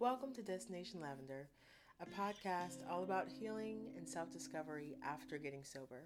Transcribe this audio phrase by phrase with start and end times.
[0.00, 1.48] Welcome to Destination Lavender,
[2.00, 6.02] a podcast all about healing and self discovery after getting sober.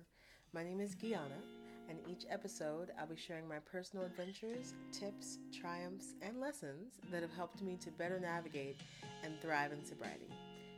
[0.53, 1.40] My name is Guyana,
[1.88, 7.32] and each episode I'll be sharing my personal adventures, tips, triumphs, and lessons that have
[7.32, 8.76] helped me to better navigate
[9.24, 10.28] and thrive in sobriety.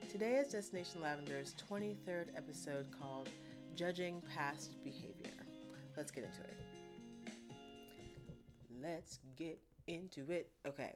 [0.09, 3.29] Today is Destination Lavender's 23rd episode called
[3.75, 5.35] Judging Past Behavior.
[5.97, 7.33] Let's get into it.
[8.81, 9.59] Let's get
[9.89, 10.51] into it.
[10.65, 10.95] Okay.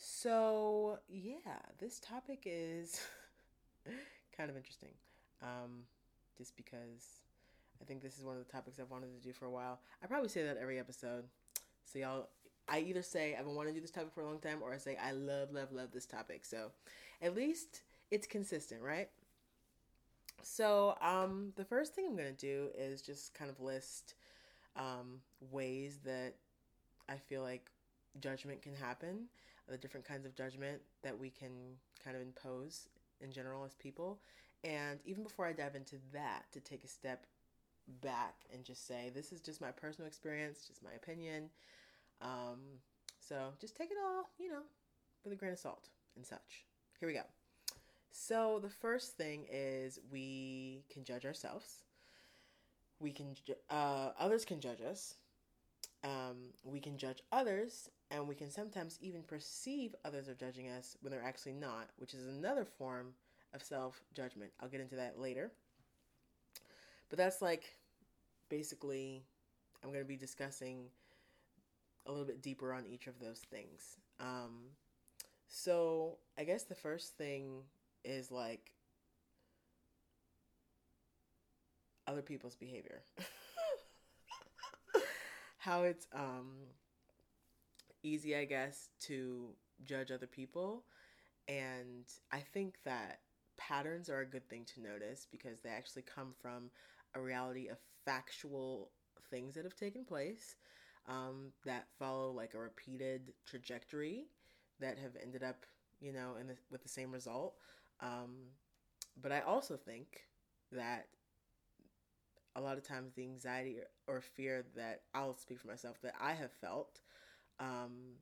[0.00, 3.00] So, yeah, this topic is
[4.36, 4.92] kind of interesting.
[5.42, 5.82] Um,
[6.36, 7.22] just because
[7.82, 9.80] I think this is one of the topics I've wanted to do for a while.
[10.02, 11.24] I probably say that every episode.
[11.84, 12.28] So, y'all,
[12.68, 14.72] I either say I've been wanting to do this topic for a long time or
[14.72, 16.44] I say I love, love, love this topic.
[16.44, 16.70] So,
[17.20, 19.08] at least it's consistent, right?
[20.42, 24.14] So, um, the first thing I'm going to do is just kind of list
[24.76, 26.34] um, ways that
[27.08, 27.68] I feel like
[28.20, 29.26] judgment can happen,
[29.68, 31.50] the different kinds of judgment that we can
[32.02, 32.88] kind of impose
[33.20, 34.20] in general as people.
[34.64, 37.26] And even before I dive into that, to take a step
[38.02, 41.50] back and just say, this is just my personal experience, just my opinion.
[42.20, 42.58] Um,
[43.20, 44.62] so just take it all, you know,
[45.24, 46.64] with a grain of salt and such.
[46.98, 47.22] Here we go.
[48.10, 51.82] So the first thing is we can judge ourselves.
[53.00, 53.36] We can,
[53.70, 55.14] uh, others can judge us.
[56.04, 60.96] Um, we can judge others and we can sometimes even perceive others are judging us
[61.00, 63.08] when they're actually not, which is another form
[63.52, 64.50] of self judgment.
[64.60, 65.50] I'll get into that later.
[67.08, 67.64] But that's like
[68.48, 69.22] basically,
[69.82, 70.86] I'm going to be discussing
[72.06, 73.96] a little bit deeper on each of those things.
[74.20, 74.70] Um,
[75.48, 77.62] so, I guess the first thing
[78.04, 78.72] is like
[82.06, 83.02] other people's behavior.
[85.68, 86.68] How it's um
[88.02, 89.50] easy, I guess, to
[89.84, 90.84] judge other people.
[91.48, 93.20] And I think that
[93.58, 96.70] patterns are a good thing to notice because they actually come from
[97.14, 98.90] a reality of factual
[99.30, 100.56] things that have taken place
[101.08, 104.26] um, that follow like a repeated trajectory
[104.80, 105.66] that have ended up,
[106.00, 107.54] you know, in the, with the same result.
[108.00, 108.36] Um,
[109.20, 110.22] but I also think
[110.72, 111.06] that
[112.58, 113.76] a lot of times the anxiety
[114.06, 117.00] or fear that I'll speak for myself that I have felt
[117.60, 118.16] um,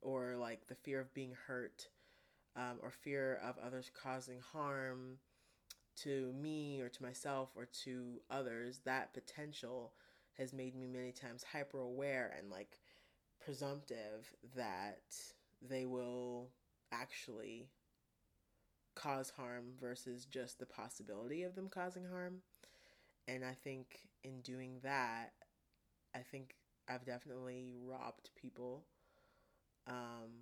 [0.00, 1.88] or like the fear of being hurt
[2.56, 5.18] um, or fear of others causing harm
[6.02, 9.92] to me or to myself or to others, that potential
[10.36, 12.78] has made me many times hyper aware and like
[13.44, 15.02] presumptive that
[15.60, 16.50] they will
[16.92, 17.68] actually
[18.94, 22.42] cause harm versus just the possibility of them causing harm.
[23.28, 25.32] And I think in doing that,
[26.14, 26.56] I think
[26.88, 28.86] I've definitely robbed people
[29.86, 30.32] um,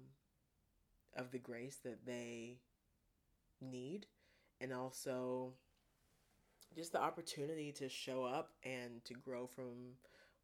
[1.16, 2.58] of the grace that they
[3.60, 4.06] need
[4.60, 5.52] and also
[6.74, 9.94] just the opportunity to show up and to grow from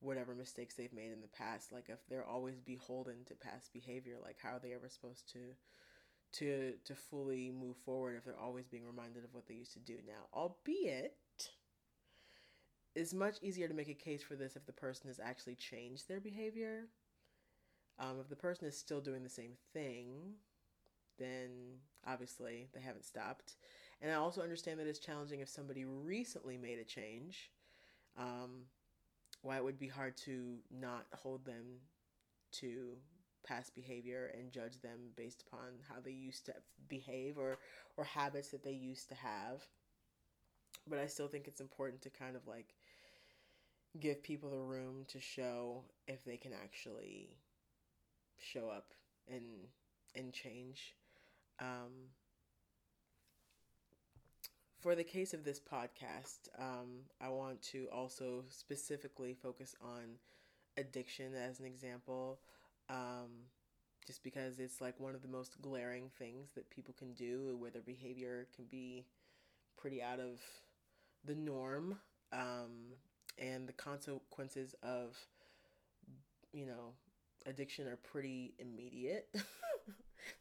[0.01, 1.73] whatever mistakes they've made in the past.
[1.73, 5.39] Like if they're always beholden to past behavior like how are they ever supposed to
[6.33, 9.81] to to fully move forward if they're always being reminded of what they used to
[9.81, 9.99] do?
[10.07, 11.17] Now albeit
[12.95, 16.09] it's much easier to make a case for this if the person has actually changed
[16.09, 16.89] their behavior.
[17.99, 20.35] Um, if the person is still doing the same thing,
[21.19, 21.51] then
[22.07, 23.57] obviously they haven't stopped.
[24.01, 27.51] And I also understand that it's challenging if somebody recently made a change.
[28.19, 28.65] Um,
[29.43, 31.81] why it would be hard to not hold them
[32.53, 32.97] to
[33.47, 36.55] past behavior and judge them based upon how they used to
[36.89, 37.59] behave or
[37.97, 39.63] or habits that they used to have
[40.89, 42.75] but I still think it's important to kind of like
[44.01, 47.37] give people the room to show if they can actually
[48.39, 48.93] show up
[49.29, 49.45] and
[50.15, 50.95] and change.
[51.61, 52.11] Um,
[54.81, 60.17] for the case of this podcast, um, I want to also specifically focus on
[60.77, 62.41] addiction as an example,
[62.91, 63.47] um,
[64.07, 67.71] just because it's like one of the most glaring things that people can do where
[67.71, 69.07] their behavior can be
[69.77, 70.41] pretty out of
[71.25, 71.97] the norm
[72.33, 72.95] um,
[73.39, 75.17] and the consequences of
[76.53, 76.93] you know
[77.47, 79.29] addiction are pretty immediate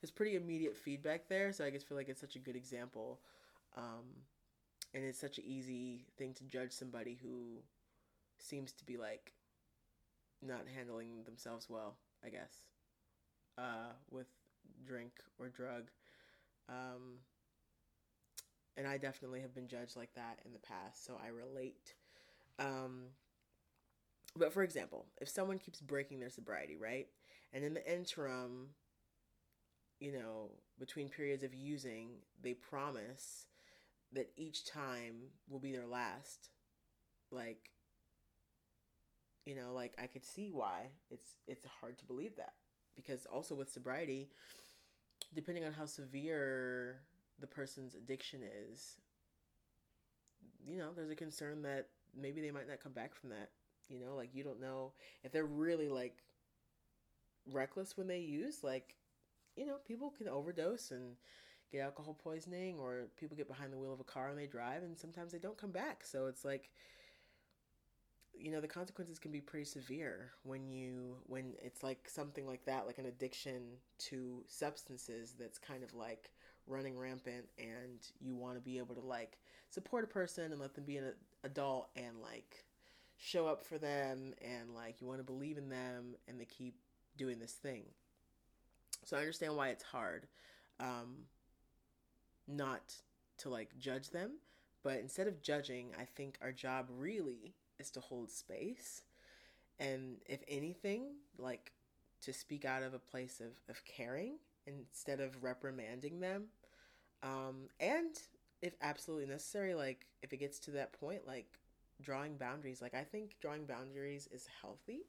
[0.02, 3.20] there's pretty immediate feedback there so i just feel like it's such a good example
[3.78, 4.04] um,
[4.94, 7.60] and it's such an easy thing to judge somebody who
[8.38, 9.32] seems to be like
[10.42, 11.96] not handling themselves well
[12.26, 12.54] i guess
[13.58, 14.28] uh, with
[14.86, 15.90] drink or drug
[16.70, 17.20] um,
[18.78, 21.94] and I definitely have been judged like that in the past, so I relate.
[22.59, 23.07] Um,
[24.36, 27.07] but for example, if someone keeps breaking their sobriety, right,
[27.53, 28.69] and in the interim,
[30.00, 32.09] you know, between periods of using,
[32.42, 33.45] they promise
[34.13, 35.15] that each time
[35.50, 36.50] will be their last.
[37.30, 37.69] Like,
[39.45, 42.54] you know, like I could see why it's it's hard to believe that
[42.95, 44.30] because also with sobriety,
[45.33, 47.01] depending on how severe
[47.39, 48.97] the person's addiction is,
[50.65, 51.88] you know, there's a concern that
[52.19, 53.50] maybe they might not come back from that.
[53.90, 54.94] You know, like you don't know
[55.24, 56.18] if they're really like
[57.52, 58.96] reckless when they use, like,
[59.56, 61.16] you know, people can overdose and
[61.72, 64.84] get alcohol poisoning or people get behind the wheel of a car and they drive
[64.84, 66.04] and sometimes they don't come back.
[66.06, 66.69] So it's like
[68.34, 72.64] you know the consequences can be pretty severe when you when it's like something like
[72.66, 73.62] that like an addiction
[73.98, 76.31] to substances that's kind of like
[76.68, 79.38] running rampant and you want to be able to like
[79.69, 82.66] support a person and let them be an adult and like
[83.18, 86.76] show up for them and like you want to believe in them and they keep
[87.18, 87.84] doing this thing.
[89.04, 90.28] So i understand why it's hard
[90.80, 91.26] um
[92.48, 92.94] not
[93.38, 94.32] to like judge them
[94.84, 99.02] but instead of judging i think our job really is to hold space.
[99.80, 101.74] And if anything like
[102.22, 104.36] to speak out of a place of, of caring
[104.68, 106.46] instead of reprimanding them
[107.24, 108.16] um, and
[108.62, 111.48] if absolutely necessary like if it gets to that point like
[112.02, 115.02] drawing boundaries like i think drawing boundaries is healthy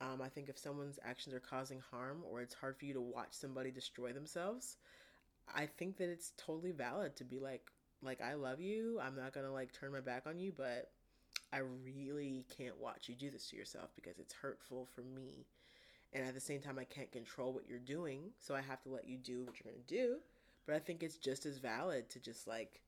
[0.00, 3.00] um, i think if someone's actions are causing harm or it's hard for you to
[3.00, 4.76] watch somebody destroy themselves
[5.54, 7.70] i think that it's totally valid to be like
[8.02, 10.90] like i love you i'm not gonna like turn my back on you but
[11.52, 15.46] I really can't watch you do this to yourself because it's hurtful for me.
[16.14, 18.30] And at the same time, I can't control what you're doing.
[18.38, 20.16] So I have to let you do what you're to do.
[20.66, 22.80] But I think it's just as valid to just like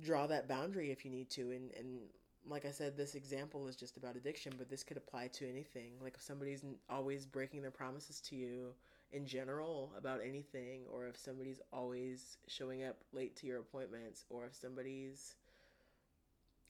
[0.00, 1.50] draw that boundary if you need to.
[1.50, 2.00] And, and
[2.46, 5.92] like I said, this example is just about addiction, but this could apply to anything.
[6.00, 8.74] Like if somebody's always breaking their promises to you
[9.12, 14.46] in general about anything, or if somebody's always showing up late to your appointments, or
[14.46, 15.36] if somebody's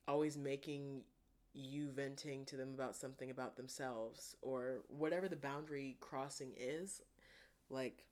[0.07, 1.01] always making
[1.55, 7.01] you venting to them about something about themselves or whatever the boundary crossing is
[7.71, 8.05] like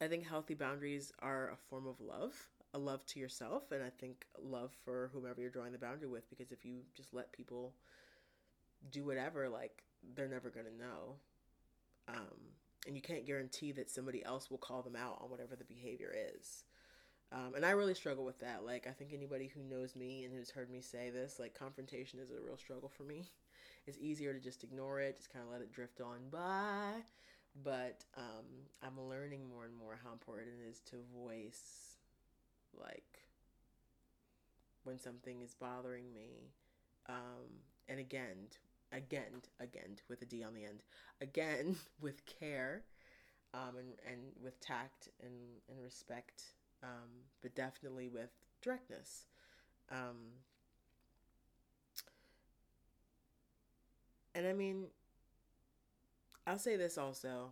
[0.00, 3.90] i think healthy boundaries are a form of love a love to yourself and i
[3.98, 7.74] think love for whomever you're drawing the boundary with because if you just let people
[8.90, 9.82] do whatever like
[10.14, 11.14] they're never going to know
[12.08, 12.38] um,
[12.86, 16.14] and you can't guarantee that somebody else will call them out on whatever the behavior
[16.36, 16.64] is
[17.32, 18.64] um, and I really struggle with that.
[18.64, 22.18] Like, I think anybody who knows me and who's heard me say this, like, confrontation
[22.18, 23.30] is a real struggle for me.
[23.86, 27.02] It's easier to just ignore it, just kind of let it drift on by.
[27.64, 28.46] But um,
[28.82, 31.96] I'm learning more and more how important it is to voice,
[32.78, 33.24] like,
[34.84, 36.52] when something is bothering me.
[37.08, 38.46] Um, and again,
[38.92, 40.82] again, again, with a D on the end,
[41.20, 42.82] again, with care
[43.52, 45.32] um, and, and with tact and,
[45.68, 46.44] and respect
[46.82, 48.30] um, but definitely with
[48.62, 49.24] directness.
[49.90, 50.16] Um,
[54.34, 54.86] and I mean,
[56.50, 57.50] I'll say this also.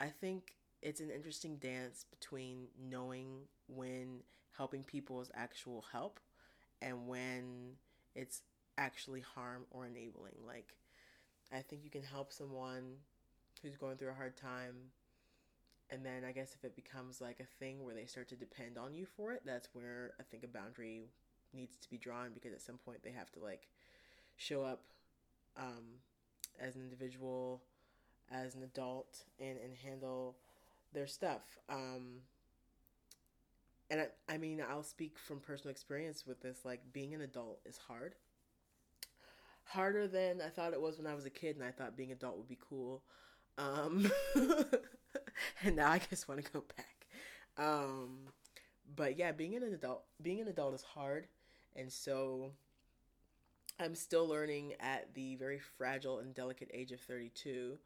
[0.00, 4.22] I think it's an interesting dance between knowing when
[4.56, 6.18] helping people is actual help
[6.82, 7.74] and when
[8.16, 8.42] it's
[8.76, 10.34] actually harm or enabling.
[10.44, 10.74] Like,
[11.52, 12.96] I think you can help someone
[13.62, 14.74] who's going through a hard time
[15.90, 18.78] and then I guess if it becomes like a thing where they start to depend
[18.78, 21.10] on you for it, that's where I think a boundary
[21.52, 23.68] needs to be drawn because at some point they have to like
[24.36, 24.82] show up
[25.56, 26.00] um,
[26.58, 27.62] as an individual,
[28.30, 30.36] as an adult, and, and handle
[30.92, 31.42] their stuff.
[31.68, 32.20] Um,
[33.90, 36.64] and I, I mean, I'll speak from personal experience with this.
[36.64, 38.14] Like, being an adult is hard.
[39.64, 42.12] Harder than I thought it was when I was a kid, and I thought being
[42.12, 43.02] adult would be cool.
[43.56, 44.10] Um,
[45.62, 47.06] and now I just want to go back.
[47.56, 48.18] Um,
[48.96, 51.26] but yeah, being an adult, being an adult is hard,
[51.76, 52.50] and so
[53.78, 57.78] I'm still learning at the very fragile and delicate age of 32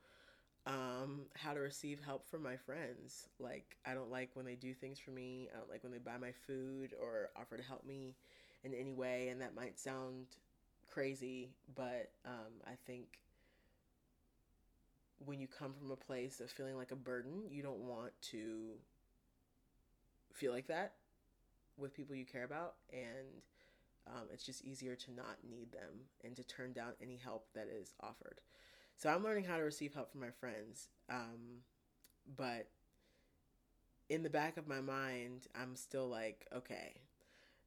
[0.69, 3.29] um, how to receive help from my friends.
[3.41, 5.49] Like, I don't like when they do things for me.
[5.53, 8.15] I don't like when they buy my food or offer to help me
[8.63, 9.29] in any way.
[9.31, 10.27] And that might sound
[10.87, 13.07] crazy, but um, I think
[15.25, 18.73] when you come from a place of feeling like a burden, you don't want to
[20.33, 20.93] feel like that
[21.77, 22.75] with people you care about.
[22.93, 23.43] And
[24.07, 27.69] um, it's just easier to not need them and to turn down any help that
[27.69, 28.41] is offered.
[28.99, 30.89] So I'm learning how to receive help from my friends.
[31.09, 31.63] Um,
[32.37, 32.67] but
[34.09, 36.95] in the back of my mind, I'm still like, okay,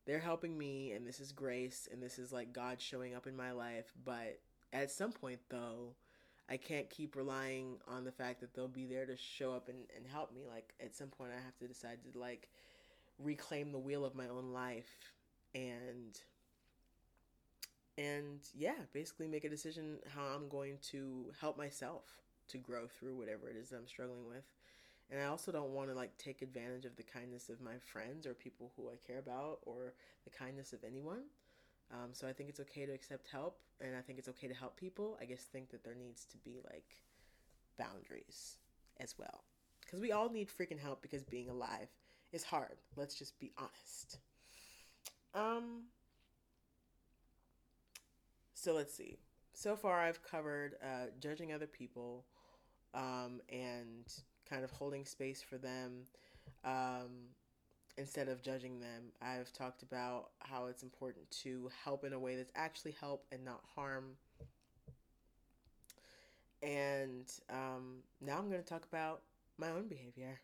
[0.06, 3.36] they're helping me, and this is grace, and this is like God showing up in
[3.38, 3.94] my life.
[4.04, 4.40] But
[4.74, 5.96] at some point, though,
[6.50, 9.86] I can't keep relying on the fact that they'll be there to show up and,
[9.96, 10.42] and help me.
[10.50, 12.50] Like at some point I have to decide to like
[13.18, 15.14] reclaim the wheel of my own life
[15.56, 16.20] and
[18.02, 22.04] and yeah, basically make a decision how I'm going to help myself
[22.50, 24.46] to grow through whatever it is that I'm struggling with.
[25.12, 28.26] And I also don't want to like take advantage of the kindness of my friends
[28.26, 29.94] or people who I care about or
[30.24, 31.24] the kindness of anyone.
[31.92, 34.54] Um, so I think it's okay to accept help and I think it's okay to
[34.54, 35.18] help people.
[35.22, 36.96] I just think that there needs to be like
[37.78, 38.58] boundaries
[39.00, 39.44] as well.
[39.82, 41.90] Because we all need freaking help because being alive
[42.32, 42.78] is hard.
[42.96, 44.20] Let's just be honest.
[45.36, 45.84] Um,
[48.62, 49.18] so let's see.
[49.54, 52.26] So far, I've covered uh, judging other people
[52.94, 54.06] um, and
[54.48, 56.04] kind of holding space for them
[56.64, 57.10] um,
[57.98, 59.14] instead of judging them.
[59.20, 63.44] I've talked about how it's important to help in a way that's actually help and
[63.44, 64.12] not harm.
[66.62, 69.22] And um, now I'm going to talk about
[69.58, 70.40] my own behavior.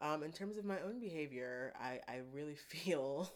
[0.00, 3.30] Um, in terms of my own behavior, I, I really feel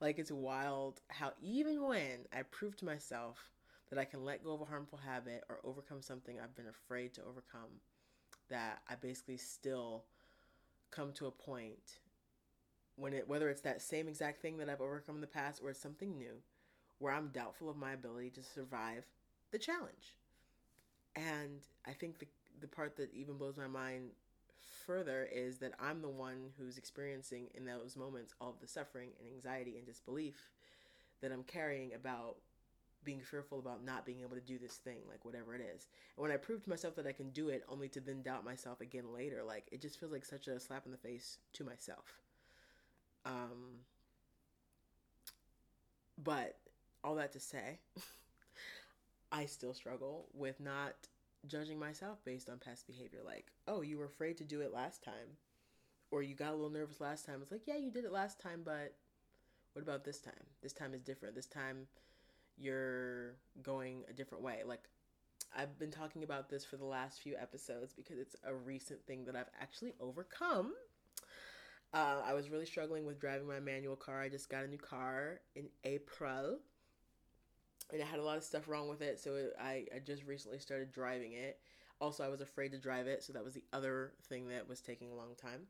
[0.00, 3.38] like it's wild how even when I prove to myself
[3.90, 7.14] that I can let go of a harmful habit or overcome something I've been afraid
[7.14, 7.80] to overcome,
[8.48, 10.04] that I basically still
[10.90, 11.98] come to a point
[12.96, 15.70] when it whether it's that same exact thing that I've overcome in the past or
[15.70, 16.36] it's something new
[16.98, 19.04] where I'm doubtful of my ability to survive
[19.50, 20.14] the challenge.
[21.16, 22.26] And I think the
[22.60, 24.10] the part that even blows my mind
[24.86, 29.28] further is that I'm the one who's experiencing in those moments all the suffering and
[29.34, 30.50] anxiety and disbelief
[31.20, 32.36] that I'm carrying about
[33.04, 35.88] being fearful about not being able to do this thing, like whatever it is.
[36.16, 38.44] And when I prove to myself that I can do it, only to then doubt
[38.44, 41.64] myself again later, like it just feels like such a slap in the face to
[41.64, 42.22] myself.
[43.26, 43.80] Um,
[46.22, 46.56] but
[47.02, 47.78] all that to say,
[49.32, 50.94] I still struggle with not
[51.46, 53.20] judging myself based on past behavior.
[53.24, 55.38] Like, oh, you were afraid to do it last time,
[56.10, 57.40] or you got a little nervous last time.
[57.42, 58.94] It's like, yeah, you did it last time, but
[59.72, 60.32] what about this time?
[60.62, 61.34] This time is different.
[61.34, 61.86] This time
[62.56, 64.62] you're going a different way.
[64.64, 64.82] Like,
[65.56, 69.24] I've been talking about this for the last few episodes because it's a recent thing
[69.26, 70.72] that I've actually overcome.
[71.92, 74.20] Uh, I was really struggling with driving my manual car.
[74.20, 76.58] I just got a new car in April
[77.94, 79.20] and it had a lot of stuff wrong with it.
[79.20, 81.60] So it, I, I just recently started driving it.
[82.00, 84.80] Also, I was afraid to drive it, so that was the other thing that was
[84.80, 85.60] taking a long time.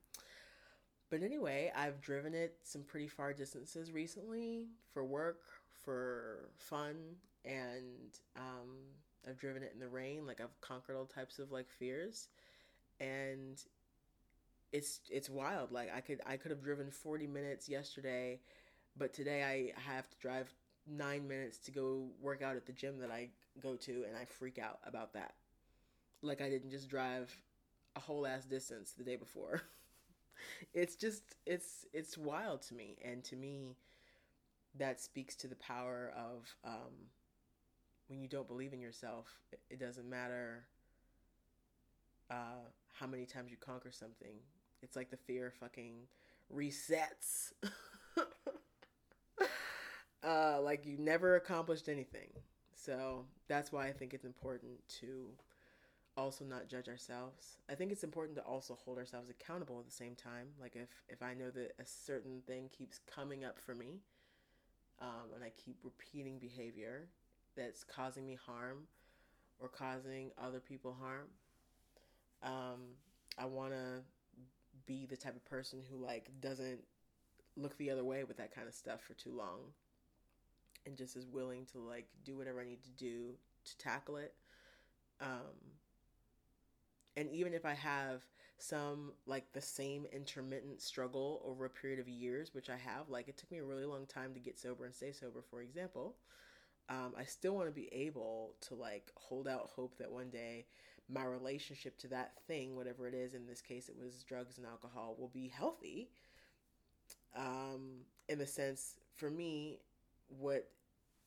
[1.11, 5.43] But anyway, I've driven it some pretty far distances recently for work,
[5.85, 6.97] for fun,
[7.45, 8.71] and um,
[9.29, 10.27] I've driven it in the rain.
[10.27, 12.29] Like I've conquered all types of like fears,
[13.01, 13.63] and
[14.73, 15.73] it's it's wild.
[15.73, 18.41] Like I could I could have driven forty minutes yesterday,
[18.97, 20.51] but today I have to drive
[20.87, 23.31] nine minutes to go work out at the gym that I
[23.63, 25.35] go to, and I freak out about that.
[26.23, 27.37] Like I didn't just drive
[27.97, 29.63] a whole ass distance the day before.
[30.75, 33.77] it's just it's it's wild to me, and to me,
[34.79, 37.09] that speaks to the power of um,
[38.09, 39.27] when you don't believe in yourself.
[39.71, 40.65] It doesn't matter
[42.31, 44.37] uh, how many times you conquer something.
[44.83, 45.95] It's like the fear fucking
[46.55, 47.53] resets.
[50.25, 52.29] uh, like you never accomplished anything.
[52.75, 55.29] So that's why I think it's important to
[56.17, 57.59] also not judge ourselves.
[57.71, 60.49] I think it's important to also hold ourselves accountable at the same time.
[60.61, 64.01] Like if if I know that a certain thing keeps coming up for me,
[65.01, 67.09] um, and I keep repeating behavior
[67.57, 68.85] that's causing me harm
[69.61, 71.29] or causing other people harm,
[72.43, 72.81] um,
[73.39, 74.03] I want to
[74.87, 76.81] be the type of person who like doesn't
[77.57, 79.61] look the other way with that kind of stuff for too long
[80.87, 84.35] and just is willing to like do whatever I need to do to tackle it.
[85.21, 85.73] Um,
[87.17, 88.23] and even if I have
[88.59, 93.29] some like the same intermittent struggle over a period of years, which I have, like
[93.29, 96.17] it took me a really long time to get sober and stay sober, for example.
[96.89, 100.67] Um, I still want to be able to like hold out hope that one day
[101.09, 104.67] my relationship to that thing, whatever it is, in this case it was drugs and
[104.67, 106.09] alcohol, will be healthy.
[107.37, 109.79] Um, in the sense, for me,
[110.29, 110.71] what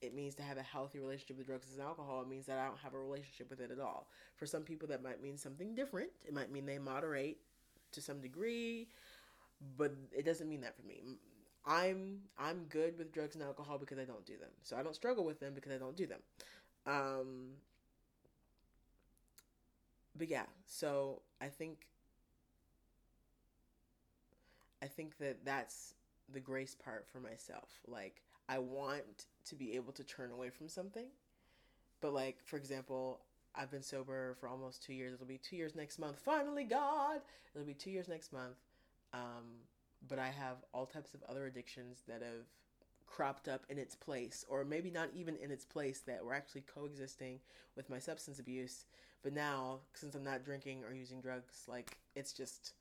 [0.02, 2.66] it means to have a healthy relationship with drugs and alcohol, it means that I
[2.66, 4.08] don't have a relationship with it at all.
[4.36, 6.10] For some people, that might mean something different.
[6.26, 7.38] It might mean they moderate
[7.94, 8.90] to some degree,
[9.78, 11.02] but it doesn't mean that for me.
[11.66, 14.52] I'm I'm good with drugs and alcohol because I don't do them.
[14.64, 16.20] So I don't struggle with them because I don't do them.
[16.86, 17.50] Um,
[20.18, 21.88] but yeah, so I think
[24.82, 25.96] I think that that's
[26.32, 27.70] the grace part for myself.
[27.88, 31.08] Like I want to be able to turn away from something.
[32.02, 33.22] But like for example,
[33.56, 35.14] I've been sober for almost two years.
[35.14, 36.20] It'll be two years next month.
[36.20, 37.22] Finally, God,
[37.54, 38.58] it'll be two years next month.
[39.14, 39.62] Um,
[40.08, 42.46] but I have all types of other addictions that have
[43.08, 46.62] cropped up in its place, or maybe not even in its place, that were actually
[46.62, 47.40] coexisting
[47.76, 48.86] with my substance abuse.
[49.24, 52.74] But now, since I'm not drinking or using drugs, like it's just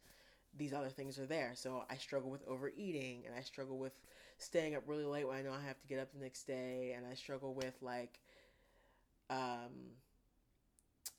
[0.56, 1.52] these other things are there.
[1.54, 3.98] So I struggle with overeating and I struggle with
[4.38, 6.94] staying up really late when I know I have to get up the next day
[6.96, 8.20] and I struggle with like
[9.30, 9.94] um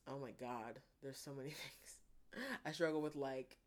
[0.08, 1.50] oh my god, there's so many
[2.34, 2.44] things.
[2.66, 3.58] I struggle with like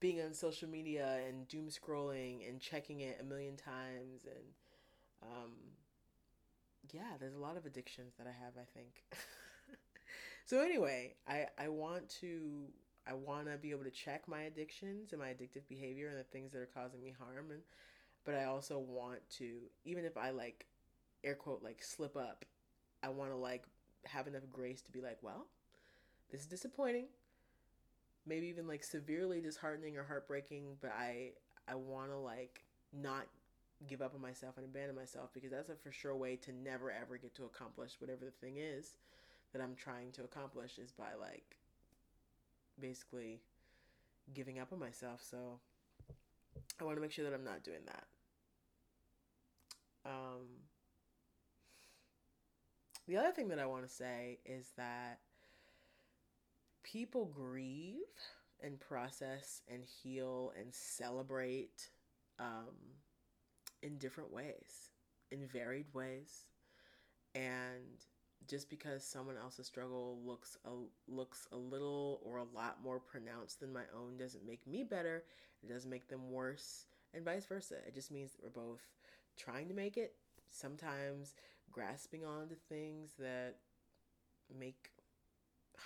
[0.00, 4.44] being on social media and doom scrolling and checking it a million times and
[5.22, 5.52] um
[6.92, 9.02] yeah, there's a lot of addictions that I have, I think.
[10.46, 12.66] so anyway, I I want to
[13.06, 16.24] I want to be able to check my addictions and my addictive behavior and the
[16.24, 17.62] things that are causing me harm and
[18.28, 19.54] but I also want to
[19.86, 20.66] even if I like
[21.24, 22.44] air quote like slip up,
[23.02, 23.64] I want to like
[24.04, 25.46] have enough grace to be like, well,
[26.30, 27.06] this is disappointing.
[28.26, 31.30] Maybe even like severely disheartening or heartbreaking, but I
[31.66, 33.28] I want to like not
[33.86, 36.90] give up on myself and abandon myself because that's a for sure way to never
[36.90, 38.98] ever get to accomplish whatever the thing is
[39.54, 41.56] that I'm trying to accomplish is by like
[42.78, 43.40] basically
[44.34, 45.22] giving up on myself.
[45.22, 45.60] So
[46.78, 48.04] I want to make sure that I'm not doing that.
[50.08, 50.46] Um,
[53.06, 55.18] the other thing that I want to say is that
[56.82, 57.96] people grieve
[58.62, 61.90] and process and heal and celebrate
[62.38, 62.74] um,
[63.82, 64.90] in different ways,
[65.30, 66.46] in varied ways.
[67.34, 68.04] And
[68.48, 70.70] just because someone else's struggle looks a,
[71.06, 75.24] looks a little or a lot more pronounced than my own doesn't make me better.
[75.62, 77.74] It doesn't make them worse, and vice versa.
[77.86, 78.80] It just means that we're both
[79.38, 80.14] trying to make it.
[80.50, 81.34] Sometimes
[81.70, 83.56] grasping onto things that
[84.58, 84.90] make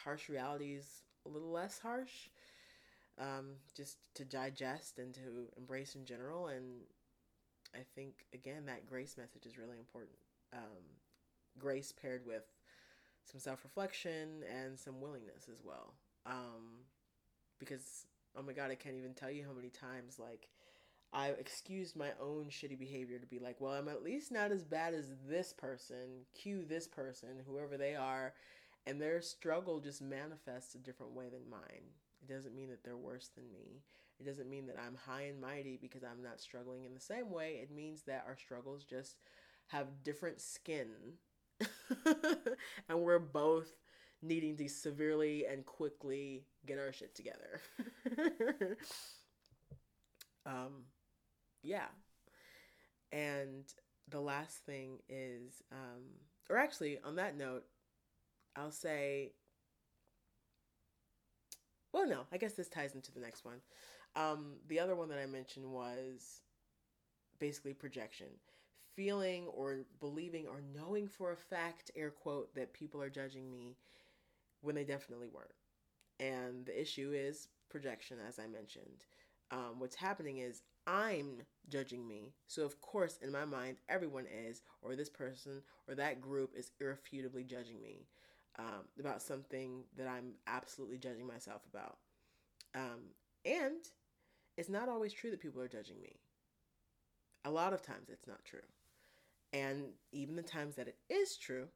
[0.05, 2.29] harsh realities a little less harsh,
[3.19, 6.49] um, just to digest and to embrace in general.
[6.49, 6.83] And
[7.75, 10.17] I think again that grace message is really important.
[10.53, 10.83] Um,
[11.59, 12.45] grace paired with
[13.25, 15.95] some self reflection and some willingness as well.
[16.27, 16.87] Um,
[17.59, 20.49] because oh my god, I can't even tell you how many times like
[21.13, 24.65] I excused my own shitty behavior to be like, well, I'm at least not as
[24.65, 28.33] bad as this person, cue this person, whoever they are,
[28.87, 31.85] and their struggle just manifests a different way than mine.
[32.23, 33.83] It doesn't mean that they're worse than me.
[34.19, 37.31] It doesn't mean that I'm high and mighty because I'm not struggling in the same
[37.31, 37.61] way.
[37.63, 39.17] It means that our struggles just
[39.69, 40.89] have different skin
[42.89, 43.69] and we're both
[44.23, 47.61] needing to severely and quickly get our shit together.
[50.47, 50.85] um,
[51.63, 51.89] yeah.
[53.11, 53.65] And
[54.09, 56.03] the last thing is, um,
[56.49, 57.65] or actually, on that note,
[58.57, 59.33] I'll say,
[61.93, 63.61] well, no, I guess this ties into the next one.
[64.17, 66.41] Um, the other one that I mentioned was
[67.39, 68.29] basically projection
[68.95, 73.77] feeling or believing or knowing for a fact, air quote, that people are judging me
[74.61, 75.51] when they definitely weren't.
[76.21, 79.07] And the issue is projection, as I mentioned.
[79.51, 82.35] Um, what's happening is I'm judging me.
[82.47, 86.73] So, of course, in my mind, everyone is, or this person or that group is
[86.81, 88.07] irrefutably judging me
[88.59, 91.99] um, about something that I'm absolutely judging myself about.
[92.75, 93.15] Um,
[93.45, 93.85] and
[94.57, 96.17] it's not always true that people are judging me.
[97.45, 98.61] A lot of times it's not true.
[99.53, 101.69] And even the times that it is true,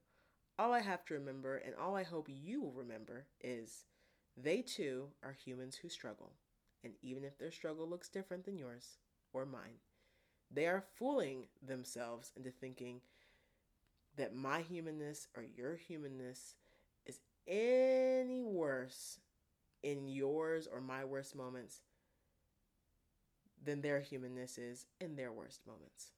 [0.58, 3.84] all I have to remember, and all I hope you will remember, is
[4.36, 6.32] they too are humans who struggle.
[6.86, 8.98] And even if their struggle looks different than yours
[9.32, 9.80] or mine,
[10.52, 13.00] they are fooling themselves into thinking
[14.16, 16.54] that my humanness or your humanness
[17.04, 17.18] is
[17.48, 19.18] any worse
[19.82, 21.80] in yours or my worst moments
[23.64, 26.12] than their humanness is in their worst moments.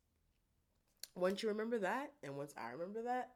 [1.14, 3.30] Once you remember that, and once I remember that,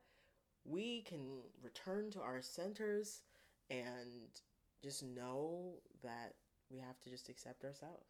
[0.66, 3.22] we can return to our centers
[3.70, 4.28] and
[4.82, 6.34] just know that
[6.72, 8.06] we have to just accept ourselves,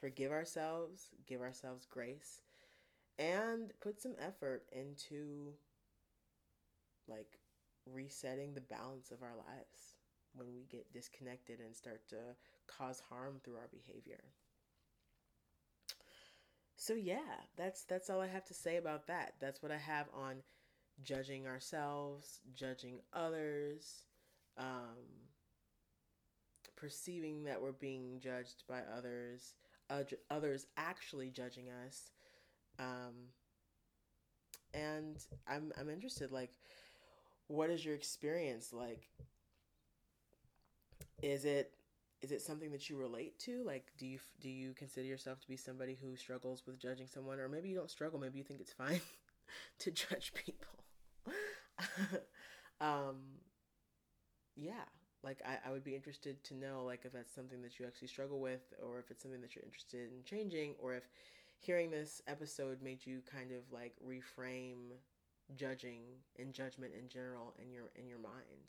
[0.00, 2.42] forgive ourselves, give ourselves grace,
[3.18, 5.52] and put some effort into
[7.08, 7.38] like
[7.86, 9.96] resetting the balance of our lives
[10.34, 12.16] when we get disconnected and start to
[12.66, 14.22] cause harm through our behavior
[16.80, 17.18] so yeah,
[17.56, 19.34] that's that's all I have to say about that.
[19.40, 20.36] That's what I have on
[21.02, 24.04] judging ourselves, judging others,
[24.56, 25.27] um,
[26.80, 29.54] perceiving that we're being judged by others,
[29.90, 32.12] uh, others actually judging us,
[32.78, 33.14] um,
[34.74, 36.50] and I'm I'm interested like
[37.48, 39.08] what is your experience like?
[41.22, 41.72] Is it
[42.20, 43.62] is it something that you relate to?
[43.64, 47.38] Like, do you do you consider yourself to be somebody who struggles with judging someone,
[47.40, 48.18] or maybe you don't struggle?
[48.20, 49.00] Maybe you think it's fine
[49.80, 50.84] to judge people.
[52.80, 53.16] um,
[54.56, 54.84] yeah,
[55.22, 58.08] like I, I would be interested to know like if that's something that you actually
[58.08, 61.08] struggle with, or if it's something that you're interested in changing, or if
[61.58, 64.92] hearing this episode made you kind of like reframe
[65.56, 66.02] judging
[66.38, 68.68] and judgment in general in your in your mind.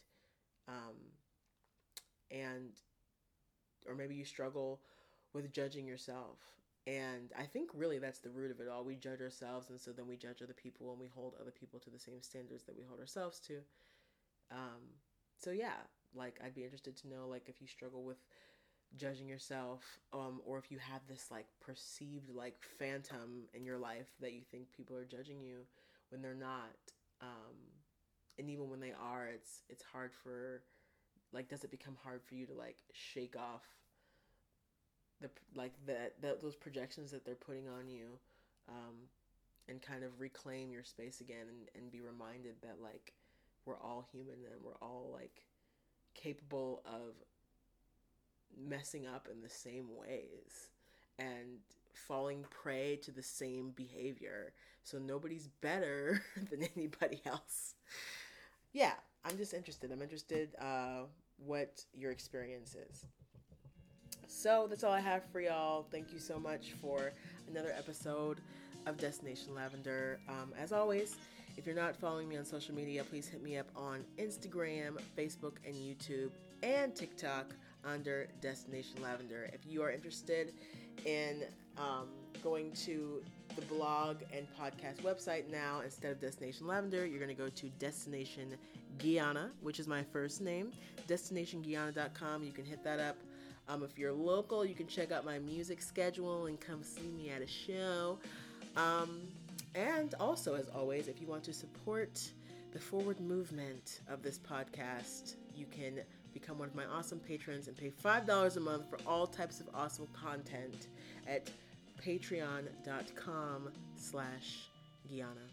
[0.67, 0.95] Um,
[2.31, 2.71] and
[3.87, 4.81] or maybe you struggle
[5.33, 6.37] with judging yourself.
[6.87, 8.83] And I think really that's the root of it all.
[8.83, 11.79] We judge ourselves, and so then we judge other people, and we hold other people
[11.81, 13.59] to the same standards that we hold ourselves to.
[14.51, 14.81] Um,
[15.37, 18.17] so yeah, like I'd be interested to know like if you struggle with
[18.97, 24.07] judging yourself, um, or if you have this like perceived like phantom in your life
[24.19, 25.59] that you think people are judging you
[26.09, 26.75] when they're not.
[27.21, 27.55] Um,
[28.37, 30.63] and even when they are, it's it's hard for
[31.31, 33.63] like does it become hard for you to like shake off
[35.21, 38.07] the like that those projections that they're putting on you
[38.67, 38.95] um,
[39.67, 43.13] and kind of reclaim your space again and, and be reminded that like
[43.65, 45.43] we're all human and we're all like
[46.21, 47.15] capable of
[48.57, 50.69] messing up in the same ways
[51.17, 51.59] and
[51.93, 54.53] falling prey to the same behavior
[54.83, 57.75] so nobody's better than anybody else
[58.73, 58.93] yeah
[59.25, 59.91] I'm just interested.
[59.91, 61.03] I'm interested uh,
[61.37, 63.05] what your experience is.
[64.27, 65.85] So that's all I have for y'all.
[65.91, 67.11] Thank you so much for
[67.47, 68.41] another episode
[68.85, 70.19] of Destination Lavender.
[70.29, 71.17] Um, as always,
[71.59, 75.57] if you're not following me on social media, please hit me up on Instagram, Facebook,
[75.67, 76.29] and YouTube,
[76.63, 79.49] and TikTok under Destination Lavender.
[79.51, 80.53] If you are interested
[81.05, 81.43] in
[81.77, 82.07] um,
[82.41, 83.21] going to
[83.57, 87.67] the blog and podcast website now instead of Destination Lavender, you're going to go to
[87.77, 88.55] Destination
[88.97, 90.71] Guyana, which is my first name,
[91.09, 92.41] destinationguyana.com.
[92.41, 93.17] You can hit that up.
[93.67, 97.31] Um, if you're local, you can check out my music schedule and come see me
[97.31, 98.17] at a show.
[98.77, 99.23] Um,
[99.75, 102.21] and also, as always, if you want to support
[102.71, 106.01] the forward movement of this podcast, you can
[106.33, 109.67] become one of my awesome patrons and pay $5 a month for all types of
[109.73, 110.87] awesome content
[111.27, 111.49] at
[112.03, 114.69] patreon.com slash
[115.09, 115.47] Guyana.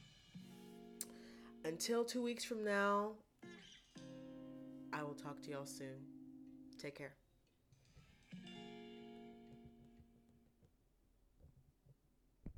[1.65, 3.13] Until two weeks from now,
[4.93, 5.97] I will talk to y'all soon.
[6.79, 7.26] Take care.